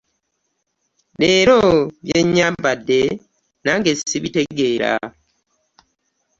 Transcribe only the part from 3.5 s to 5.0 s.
nange sibitegera.